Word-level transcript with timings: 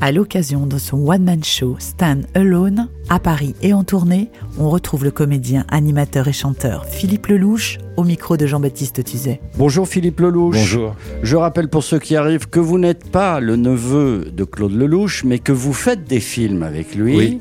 À 0.00 0.12
l'occasion 0.12 0.66
de 0.66 0.78
son 0.78 0.98
one-man 1.08 1.42
show 1.42 1.76
Stan 1.78 2.18
Alone, 2.34 2.88
à 3.08 3.18
Paris 3.18 3.54
et 3.62 3.72
en 3.72 3.82
tournée, 3.82 4.28
on 4.58 4.68
retrouve 4.68 5.04
le 5.04 5.10
comédien, 5.10 5.64
animateur 5.70 6.28
et 6.28 6.32
chanteur 6.32 6.84
Philippe 6.84 7.26
Lelouch 7.28 7.78
au 7.96 8.04
micro 8.04 8.36
de 8.36 8.46
Jean-Baptiste 8.46 9.02
Tuzet. 9.04 9.40
Bonjour 9.56 9.88
Philippe 9.88 10.20
Lelouch. 10.20 10.54
Bonjour. 10.54 10.94
Je 11.22 11.36
rappelle 11.36 11.68
pour 11.68 11.82
ceux 11.82 11.98
qui 11.98 12.14
arrivent 12.14 12.48
que 12.48 12.60
vous 12.60 12.78
n'êtes 12.78 13.10
pas 13.10 13.40
le 13.40 13.56
neveu 13.56 14.26
de 14.32 14.44
Claude 14.44 14.74
Lelouch, 14.74 15.24
mais 15.24 15.38
que 15.38 15.52
vous 15.52 15.72
faites 15.72 16.04
des 16.04 16.20
films 16.20 16.62
avec 16.62 16.94
lui. 16.94 17.16
Oui. 17.16 17.40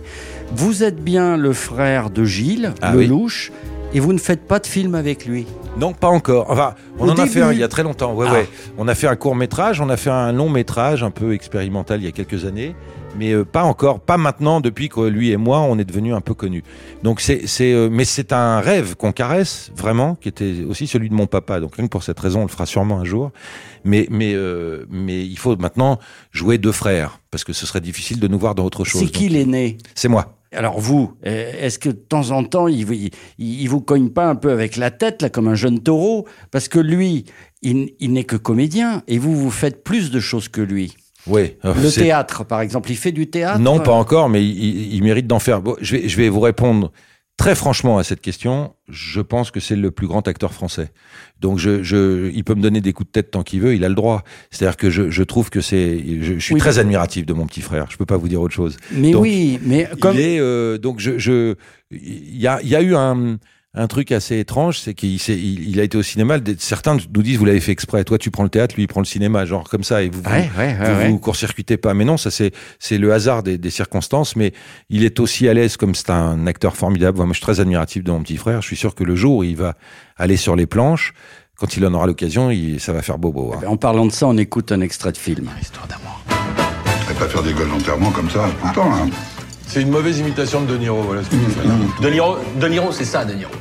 Vous 0.55 0.83
êtes 0.83 1.03
bien 1.03 1.37
le 1.37 1.51
frère 1.53 2.09
de 2.09 2.23
Gilles 2.23 2.73
Ah 2.81 2.93
oui. 2.95 3.09
Et 3.95 4.01
vous 4.01 4.11
ne 4.11 4.17
faites 4.17 4.45
pas 4.45 4.59
de 4.59 4.67
film 4.67 4.93
avec 4.93 5.25
lui. 5.25 5.47
Non, 5.77 5.93
pas 5.93 6.09
encore. 6.09 6.47
Enfin, 6.51 6.75
on 6.99 7.07
Au 7.07 7.11
en 7.11 7.15
a 7.15 7.25
fait 7.27 7.41
un 7.41 7.53
il 7.53 7.59
y 7.59 7.63
a 7.63 7.69
très 7.69 7.81
longtemps. 7.81 8.13
Ouais, 8.13 8.27
Ah. 8.29 8.33
ouais. 8.33 8.49
On 8.77 8.89
a 8.89 8.93
fait 8.93 9.07
un 9.07 9.15
court 9.15 9.37
métrage, 9.37 9.79
on 9.79 9.87
a 9.87 9.95
fait 9.95 10.09
un 10.09 10.33
long 10.33 10.49
métrage 10.49 11.01
un 11.01 11.11
peu 11.11 11.33
expérimental 11.33 12.01
il 12.01 12.03
y 12.05 12.07
a 12.09 12.11
quelques 12.11 12.43
années, 12.43 12.75
mais 13.17 13.31
euh, 13.31 13.45
pas 13.45 13.63
encore, 13.63 14.01
pas 14.01 14.17
maintenant. 14.17 14.59
Depuis 14.59 14.89
que 14.89 14.99
lui 14.99 15.31
et 15.31 15.37
moi, 15.37 15.61
on 15.61 15.79
est 15.79 15.85
devenus 15.85 16.13
un 16.13 16.19
peu 16.19 16.33
connus. 16.33 16.63
Donc 17.03 17.21
c'est, 17.21 17.47
c'est, 17.47 17.71
euh, 17.71 17.87
mais 17.89 18.03
c'est 18.03 18.33
un 18.33 18.59
rêve 18.59 18.95
qu'on 18.97 19.13
caresse 19.13 19.71
vraiment, 19.77 20.15
qui 20.15 20.27
était 20.27 20.65
aussi 20.69 20.87
celui 20.87 21.07
de 21.07 21.13
mon 21.15 21.25
papa. 21.25 21.61
Donc 21.61 21.77
rien 21.77 21.85
que 21.85 21.89
pour 21.91 22.03
cette 22.03 22.19
raison, 22.19 22.39
on 22.41 22.45
le 22.47 22.49
fera 22.49 22.65
sûrement 22.65 22.99
un 22.99 23.05
jour. 23.05 23.31
Mais, 23.85 24.07
mais, 24.09 24.33
euh, 24.35 24.85
mais 24.89 25.25
il 25.25 25.37
faut 25.37 25.55
maintenant 25.55 25.99
jouer 26.33 26.57
deux 26.57 26.73
frères 26.73 27.21
parce 27.31 27.45
que 27.45 27.53
ce 27.53 27.65
serait 27.65 27.79
difficile 27.79 28.19
de 28.19 28.27
nous 28.27 28.39
voir 28.39 28.55
dans 28.55 28.65
autre 28.65 28.83
chose. 28.83 29.03
C'est 29.05 29.07
qui 29.09 29.29
l'aîné? 29.29 29.77
C'est 29.93 30.09
moi. 30.09 30.33
Alors 30.51 30.79
vous, 30.79 31.13
euh, 31.25 31.51
est-ce 31.59 31.79
que 31.79 31.89
de 31.89 31.93
temps 31.95 32.31
en 32.31 32.43
temps, 32.43 32.67
il, 32.67 32.85
vous- 32.85 32.93
il, 32.93 33.11
il 33.37 33.67
vous 33.67 33.81
cogne 33.81 34.09
pas 34.09 34.27
un 34.27 34.35
peu 34.35 34.51
avec 34.51 34.77
la 34.77 34.91
tête, 34.91 35.21
là, 35.21 35.29
comme 35.29 35.47
un 35.47 35.55
jeune 35.55 35.79
taureau 35.79 36.27
Parce 36.51 36.67
que 36.67 36.79
lui, 36.79 37.25
il, 37.61 37.91
il 37.99 38.13
n'est 38.13 38.23
que 38.23 38.35
comédien, 38.37 39.03
et 39.07 39.17
vous, 39.17 39.35
vous 39.35 39.51
faites 39.51 39.83
plus 39.83 40.11
de 40.11 40.19
choses 40.19 40.47
que 40.47 40.61
lui. 40.61 40.93
Oui. 41.27 41.55
Le 41.63 41.91
théâtre, 41.91 42.43
par 42.45 42.61
exemple, 42.61 42.91
il 42.91 42.95
fait 42.97 43.11
du 43.11 43.27
théâtre 43.27 43.59
Non, 43.59 43.79
pas 43.79 43.91
encore, 43.93 44.29
mais 44.29 44.43
il, 44.45 44.63
il- 44.63 44.93
il 44.95 45.03
mérite 45.03 45.27
d'en 45.27 45.39
faire. 45.39 45.61
Bon, 45.61 45.75
je, 45.81 45.95
vais, 45.97 46.07
je 46.07 46.17
vais 46.17 46.29
vous 46.29 46.39
répondre 46.39 46.91
très 47.37 47.55
franchement 47.55 47.97
à 47.97 48.03
cette 48.03 48.21
question. 48.21 48.73
Je 48.87 49.19
pense 49.21 49.51
que 49.51 49.59
c'est 49.59 49.75
le 49.75 49.91
plus 49.91 50.07
grand 50.07 50.27
acteur 50.27 50.53
français. 50.53 50.91
Donc, 51.41 51.59
je, 51.59 51.83
je, 51.83 52.31
il 52.31 52.43
peut 52.43 52.55
me 52.55 52.61
donner 52.61 52.81
des 52.81 52.93
coups 52.93 53.07
de 53.07 53.11
tête 53.11 53.31
tant 53.31 53.43
qu'il 53.43 53.61
veut, 53.61 53.75
il 53.75 53.83
a 53.83 53.89
le 53.89 53.95
droit. 53.95 54.23
C'est-à-dire 54.51 54.77
que 54.77 54.89
je, 54.89 55.09
je 55.09 55.23
trouve 55.23 55.49
que 55.49 55.61
c'est. 55.61 56.03
Je, 56.21 56.35
je 56.35 56.39
suis 56.39 56.53
Oui, 56.53 56.59
très 56.59 56.79
admiratif 56.79 57.25
de 57.25 57.33
mon 57.33 57.45
petit 57.45 57.61
frère. 57.61 57.87
Je 57.89 57.97
peux 57.97 58.05
pas 58.05 58.17
vous 58.17 58.29
dire 58.29 58.41
autre 58.41 58.53
chose. 58.53 58.77
Mais 58.91 59.11
Donc, 59.11 59.23
oui, 59.23 59.59
mais 59.63 59.87
comme... 59.99 60.15
Il 60.15 60.21
est, 60.21 60.39
euh, 60.39 60.77
donc, 60.77 60.99
je, 60.99 61.17
je, 61.17 61.55
il 61.91 62.37
y 62.37 62.47
a, 62.47 62.61
il 62.61 62.69
y 62.69 62.75
a 62.75 62.81
eu 62.81 62.95
un, 62.95 63.37
un 63.75 63.87
truc 63.87 64.11
assez 64.11 64.39
étrange, 64.39 64.79
c'est 64.79 64.93
qu'il 64.93 65.19
s'est- 65.19 65.37
il, 65.37 65.69
il 65.69 65.79
a 65.79 65.83
été 65.83 65.97
au 65.97 66.01
cinéma. 66.03 66.39
Des- 66.39 66.55
Certains 66.59 66.95
nous 67.13 67.21
disent, 67.23 67.37
vous 67.37 67.45
l'avez 67.45 67.59
fait 67.59 67.71
exprès. 67.71 68.03
Toi, 68.03 68.17
tu 68.17 68.31
prends 68.31 68.43
le 68.43 68.49
théâtre, 68.49 68.75
lui, 68.75 68.83
il 68.83 68.87
prend 68.87 69.01
le 69.01 69.05
cinéma, 69.05 69.45
genre 69.45 69.69
comme 69.69 69.83
ça, 69.83 70.01
et 70.03 70.09
vous, 70.09 70.21
vous- 70.21 70.29
Ouais, 70.29 70.49
ouais, 70.57 70.77
ouais, 70.79 70.93
vous 70.93 70.99
ouais. 70.99 71.09
vous 71.09 71.19
court-circuitez 71.19 71.77
pas. 71.77 71.93
Mais 71.93 72.05
non, 72.05 72.17
ça 72.17 72.31
c'est 72.31 72.51
c'est 72.79 72.97
le 72.97 73.13
hasard 73.13 73.43
des, 73.43 73.57
des 73.57 73.69
circonstances. 73.69 74.35
Mais 74.35 74.53
il 74.89 75.03
est 75.03 75.19
aussi 75.19 75.47
à 75.49 75.53
l'aise 75.53 75.77
comme 75.77 75.93
c'est 75.95 76.09
un 76.09 76.47
acteur 76.47 76.75
formidable. 76.75 77.17
Moi, 77.17 77.27
je 77.29 77.33
suis 77.33 77.41
très 77.41 77.59
admiratif 77.59 78.03
de 78.03 78.11
mon 78.11 78.21
petit 78.23 78.37
frère. 78.37 78.61
Je 78.61 78.67
suis 78.67 78.77
sûr 78.77 78.95
que 78.95 79.03
le 79.03 79.15
jour 79.15 79.37
où 79.37 79.43
il 79.43 79.55
va 79.57 79.75
aller 80.17 80.37
sur 80.37 80.55
les 80.55 80.65
planches, 80.65 81.13
quand 81.57 81.77
il 81.77 81.85
en 81.85 81.93
aura 81.93 82.05
l'occasion, 82.07 82.51
ça 82.79 82.93
va 82.93 83.01
faire 83.01 83.17
bobo. 83.17 83.53
hein. 83.55 83.61
En 83.67 83.77
parlant 83.77 84.05
de 84.05 84.11
ça, 84.11 84.27
on 84.27 84.37
écoute 84.37 84.71
un 84.71 84.81
extrait 84.81 85.11
de 85.11 85.17
film. 85.17 85.49
Je 87.07 87.13
vais 87.13 87.19
pas 87.19 87.27
faire 87.27 87.43
des 87.43 87.53
gueules 87.53 87.69
d'enterrement 87.69 88.11
comme 88.11 88.29
ça 88.29 88.49
tout 88.61 88.67
le 88.67 88.73
temps. 88.73 88.91
Hein. 88.93 89.09
C'est 89.67 89.81
une 89.81 89.89
mauvaise 89.89 90.19
imitation 90.19 90.61
de 90.61 90.67
De 90.73 90.77
Niro, 90.77 91.01
voilà 91.03 91.23
ce 91.23 91.29
que 91.29 91.35
tu 91.35 91.41
fais. 91.51 92.03
De 92.03 92.09
Niro, 92.09 92.37
de 92.59 92.67
Niro 92.67 92.91
c'est 92.91 93.05
ça, 93.05 93.25
De 93.25 93.33
Niro. 93.33 93.51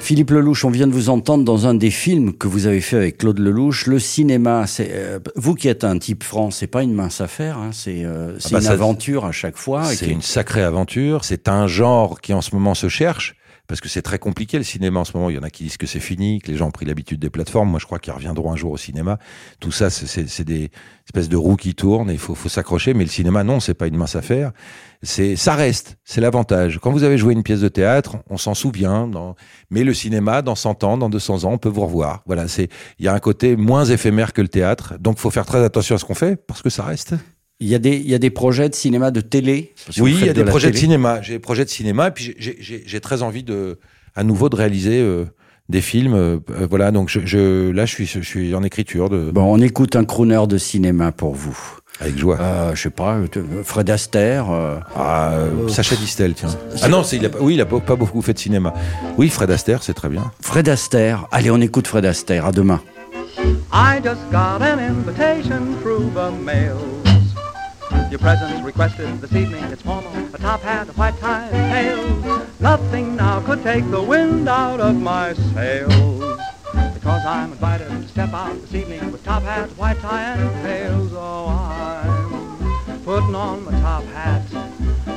Philippe 0.00 0.30
Lelouch, 0.30 0.64
on 0.64 0.70
vient 0.70 0.86
de 0.88 0.92
vous 0.92 1.08
entendre 1.08 1.44
dans 1.44 1.66
un 1.66 1.74
des 1.74 1.90
films 1.90 2.32
que 2.32 2.48
vous 2.48 2.66
avez 2.66 2.80
fait 2.80 2.96
avec 2.96 3.18
Claude 3.18 3.38
Lelouch. 3.38 3.86
Le 3.86 3.98
cinéma, 4.00 4.66
c'est 4.66 4.90
euh, 4.92 5.20
vous 5.36 5.54
qui 5.54 5.68
êtes 5.68 5.84
un 5.84 5.98
type 5.98 6.24
franc, 6.24 6.50
c'est 6.50 6.66
pas 6.66 6.82
une 6.82 6.94
mince 6.94 7.20
affaire. 7.20 7.58
Hein, 7.58 7.70
c'est 7.72 8.04
euh, 8.04 8.36
c'est 8.40 8.52
bah 8.52 8.58
une 8.58 8.64
ça- 8.64 8.72
aventure 8.72 9.24
à 9.24 9.30
chaque 9.32 9.56
fois. 9.56 9.84
C'est 9.84 10.06
qui- 10.06 10.12
une 10.12 10.22
sacrée 10.22 10.62
aventure. 10.62 11.24
C'est 11.24 11.48
un 11.48 11.66
genre 11.68 12.20
qui 12.20 12.32
en 12.32 12.40
ce 12.40 12.54
moment 12.54 12.74
se 12.74 12.88
cherche. 12.88 13.36
Parce 13.70 13.80
que 13.80 13.88
c'est 13.88 14.02
très 14.02 14.18
compliqué 14.18 14.58
le 14.58 14.64
cinéma 14.64 14.98
en 14.98 15.04
ce 15.04 15.16
moment. 15.16 15.30
Il 15.30 15.36
y 15.36 15.38
en 15.38 15.44
a 15.44 15.48
qui 15.48 15.62
disent 15.62 15.76
que 15.76 15.86
c'est 15.86 16.00
fini, 16.00 16.40
que 16.40 16.50
les 16.50 16.56
gens 16.56 16.66
ont 16.66 16.70
pris 16.72 16.86
l'habitude 16.86 17.20
des 17.20 17.30
plateformes. 17.30 17.70
Moi, 17.70 17.78
je 17.78 17.86
crois 17.86 18.00
qu'ils 18.00 18.12
reviendront 18.12 18.50
un 18.50 18.56
jour 18.56 18.72
au 18.72 18.76
cinéma. 18.76 19.20
Tout 19.60 19.70
ça, 19.70 19.90
c'est- 19.90 20.42
des 20.42 20.72
espèces 21.06 21.28
de 21.28 21.36
roues 21.36 21.54
qui 21.54 21.76
tournent 21.76 22.10
et 22.10 22.14
il 22.14 22.18
faut, 22.18 22.34
s'accrocher. 22.48 22.94
Mais 22.94 23.04
le 23.04 23.10
cinéma, 23.10 23.44
non, 23.44 23.60
c'est 23.60 23.74
pas 23.74 23.86
une 23.86 23.96
mince 23.96 24.16
affaire. 24.16 24.50
C'est, 25.04 25.36
ça 25.36 25.54
reste. 25.54 25.98
C'est 26.02 26.20
l'avantage. 26.20 26.80
Quand 26.82 26.90
vous 26.90 27.04
avez 27.04 27.16
joué 27.16 27.32
une 27.32 27.44
pièce 27.44 27.60
de 27.60 27.68
théâtre, 27.68 28.16
on 28.28 28.38
s'en 28.38 28.54
souvient. 28.54 29.08
Mais 29.70 29.84
le 29.84 29.94
cinéma, 29.94 30.42
dans 30.42 30.56
100 30.56 30.82
ans, 30.82 30.98
dans 30.98 31.08
200 31.08 31.44
ans, 31.44 31.52
on 31.52 31.58
peut 31.58 31.68
vous 31.68 31.82
revoir. 31.82 32.24
Voilà. 32.26 32.48
C'est, 32.48 32.70
il 32.98 33.04
y 33.04 33.08
a 33.08 33.14
un 33.14 33.20
côté 33.20 33.54
moins 33.54 33.84
éphémère 33.84 34.32
que 34.32 34.42
le 34.42 34.48
théâtre. 34.48 34.94
Donc, 34.98 35.18
faut 35.18 35.30
faire 35.30 35.46
très 35.46 35.62
attention 35.62 35.94
à 35.94 35.98
ce 35.98 36.04
qu'on 36.04 36.16
fait 36.16 36.34
parce 36.34 36.60
que 36.60 36.70
ça 36.70 36.82
reste. 36.82 37.14
Il 37.60 37.68
y 37.68 37.74
a 37.74 37.78
des 37.78 37.96
il 37.96 38.08
y 38.08 38.14
a 38.14 38.18
des 38.18 38.30
projets 38.30 38.68
de 38.68 38.74
cinéma 38.74 39.10
de 39.10 39.20
télé? 39.20 39.74
Oui, 39.98 40.16
il 40.20 40.26
y 40.26 40.28
a 40.30 40.32
des 40.32 40.44
projets 40.44 40.70
de 40.70 40.76
cinéma. 40.76 41.20
J'ai 41.22 41.34
des 41.34 41.38
projets 41.38 41.64
de 41.64 41.70
cinéma 41.70 42.08
et 42.08 42.10
puis 42.10 42.34
j'ai- 42.38 43.00
très 43.00 43.22
envie 43.22 43.42
de, 43.42 43.78
à 44.14 44.24
nouveau, 44.24 44.48
de 44.48 44.56
réaliser 44.56 45.00
euh, 45.00 45.24
des 45.68 45.80
films. 45.82 46.14
euh, 46.14 46.38
euh, 46.50 46.66
voilà, 46.68 46.90
donc 46.90 47.08
je, 47.10 47.20
je, 47.24 47.70
là, 47.70 47.84
je 47.86 47.92
suis, 47.94 48.06
je 48.06 48.20
suis 48.20 48.54
en 48.54 48.62
écriture 48.62 49.08
de, 49.10 49.30
Bon, 49.30 49.42
on 49.44 49.60
écoute 49.60 49.94
un 49.96 50.04
crooner 50.04 50.42
de 50.48 50.56
cinéma 50.58 51.12
pour 51.12 51.34
vous. 51.34 51.56
avec 52.00 52.16
joie. 52.18 52.38
Euh, 52.40 52.74
je 52.74 52.80
sais 52.82 52.90
pas, 52.90 53.18
Fred 53.62 53.90
Astaire. 53.90 54.50
euh, 54.50 54.78
Ah, 54.96 55.32
euh, 55.34 55.68
Sacha 55.68 55.96
Distel, 55.96 56.32
tiens. 56.34 56.48
Ah 56.82 56.88
non, 56.88 57.02
il 57.02 57.24
a, 57.26 57.28
pas- 57.28 57.38
oui, 57.40 57.54
il 57.54 57.60
a 57.60 57.66
pas, 57.66 57.78
pas 57.80 57.96
beaucoup 57.96 58.22
fait 58.22 58.32
de 58.32 58.38
cinéma. 58.38 58.72
Oui, 59.18 59.28
Fred 59.28 59.50
Astaire, 59.50 59.82
c'est 59.82 59.94
très 59.94 60.08
bien. 60.08 60.32
Fred 60.40 60.68
Astaire. 60.68 61.26
Allez, 61.30 61.50
on 61.50 61.60
écoute 61.60 61.86
Fred 61.86 62.06
Astaire. 62.06 62.46
À 62.46 62.52
demain. 62.52 62.80
I 63.72 64.00
just 64.02 64.20
got 64.32 64.60
an 64.62 64.78
invitation 64.78 65.60
through 65.82 66.10
the 66.14 66.32
mail. 66.44 66.74
Your 68.10 68.18
presence 68.18 68.60
requested 68.62 69.20
this 69.20 69.32
evening, 69.34 69.62
it's 69.66 69.82
formal, 69.82 70.12
a 70.34 70.38
top 70.38 70.62
hat, 70.62 70.88
a 70.88 70.92
white 70.94 71.16
tie, 71.18 71.46
and 71.46 72.24
tails. 72.24 72.60
Nothing 72.60 73.14
now 73.14 73.40
could 73.40 73.62
take 73.62 73.88
the 73.88 74.02
wind 74.02 74.48
out 74.48 74.80
of 74.80 74.96
my 74.96 75.32
sails. 75.54 76.40
Because 76.92 77.24
I'm 77.24 77.52
invited 77.52 77.88
to 77.88 78.08
step 78.08 78.34
out 78.34 78.60
this 78.62 78.74
evening 78.74 79.12
with 79.12 79.22
top 79.22 79.44
hat, 79.44 79.70
white 79.76 80.00
tie, 80.00 80.34
and 80.34 80.50
tails. 80.64 81.12
Oh, 81.14 81.46
I'm 81.46 83.00
putting 83.04 83.32
on 83.32 83.64
my 83.64 83.70
top 83.80 84.02
hat, 84.06 84.42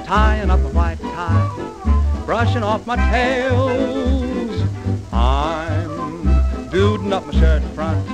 tying 0.06 0.52
up 0.52 0.60
my 0.60 0.70
white 0.70 1.00
tie, 1.00 2.24
brushing 2.28 2.62
off 2.62 2.86
my 2.86 2.96
tails. 3.10 4.62
I'm 5.12 6.70
duding 6.70 7.12
up 7.12 7.26
my 7.26 7.34
shirt 7.40 7.64
front, 7.74 8.08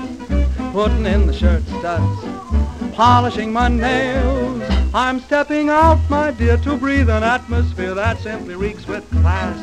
putting 0.72 1.06
in 1.06 1.28
the 1.28 1.34
shirt 1.34 1.64
studs, 1.68 2.96
polishing 2.96 3.52
my 3.52 3.68
nails. 3.68 4.69
I'm 4.92 5.20
stepping 5.20 5.70
out, 5.70 6.00
my 6.10 6.32
dear, 6.32 6.58
to 6.58 6.76
breathe 6.76 7.10
an 7.10 7.22
atmosphere 7.22 7.94
that 7.94 8.20
simply 8.20 8.56
reeks 8.56 8.88
with 8.88 9.08
class. 9.12 9.56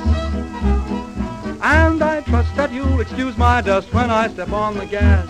And 1.60 2.00
I 2.00 2.20
trust 2.20 2.54
that 2.54 2.72
you'll 2.72 3.00
excuse 3.00 3.36
my 3.36 3.60
dust 3.60 3.92
when 3.92 4.09
I 4.09 4.28
step 4.28 4.53
on 4.53 4.76
the 4.76 4.86
gas, 4.86 5.26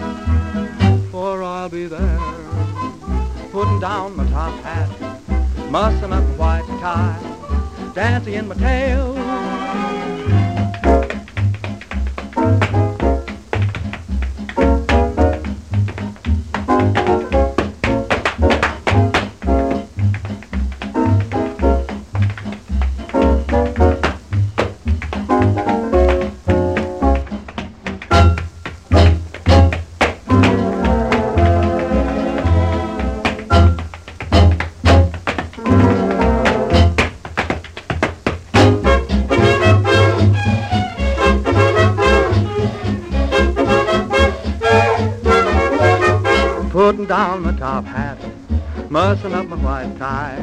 for 1.10 1.42
I'll 1.42 1.70
be 1.70 1.86
there, 1.86 2.18
putting 3.52 3.80
down 3.80 4.16
my 4.16 4.28
top 4.28 4.54
hat, 4.60 5.70
mussing 5.70 6.12
up 6.12 6.24
my 6.24 6.60
white 6.60 6.66
tie, 6.80 7.92
dancing 7.94 8.34
in 8.34 8.48
my 8.48 8.54
tail. 8.56 9.14
Down 47.08 47.56
top 47.56 47.84
hat, 47.86 48.18
up 49.32 49.48
my 49.48 49.56
white 49.56 49.96
tie, 49.98 50.36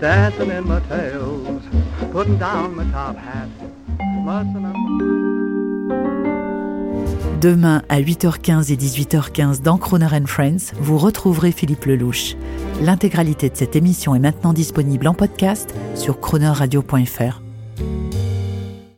dancing 0.00 0.50
in 0.50 0.64
putting 2.12 2.38
down 2.38 2.74
top 2.92 3.16
hat. 3.16 3.48
Demain 7.40 7.82
à 7.88 8.00
8h15 8.00 8.72
et 8.72 8.76
18h15 8.76 9.62
dans 9.62 9.78
Croner 9.78 10.06
and 10.12 10.26
Friends, 10.26 10.72
vous 10.80 10.98
retrouverez 10.98 11.50
Philippe 11.50 11.86
Lelouch. 11.86 12.36
L'intégralité 12.80 13.48
de 13.48 13.56
cette 13.56 13.74
émission 13.74 14.14
est 14.14 14.20
maintenant 14.20 14.52
disponible 14.52 15.08
en 15.08 15.14
podcast 15.14 15.74
sur 15.96 16.20
cronerradio.fr. 16.20 17.42